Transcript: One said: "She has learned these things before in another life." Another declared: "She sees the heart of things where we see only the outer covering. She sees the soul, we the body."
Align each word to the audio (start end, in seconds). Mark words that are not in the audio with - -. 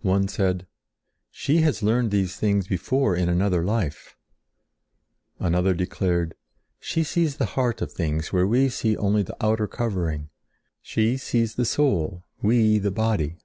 One 0.00 0.26
said: 0.26 0.66
"She 1.30 1.58
has 1.58 1.82
learned 1.82 2.10
these 2.12 2.34
things 2.34 2.66
before 2.66 3.14
in 3.14 3.28
another 3.28 3.62
life." 3.62 4.16
Another 5.38 5.74
declared: 5.74 6.34
"She 6.80 7.04
sees 7.04 7.36
the 7.36 7.44
heart 7.60 7.82
of 7.82 7.92
things 7.92 8.32
where 8.32 8.46
we 8.46 8.70
see 8.70 8.96
only 8.96 9.22
the 9.22 9.36
outer 9.38 9.66
covering. 9.66 10.30
She 10.80 11.18
sees 11.18 11.56
the 11.56 11.66
soul, 11.66 12.24
we 12.40 12.78
the 12.78 12.90
body." 12.90 13.36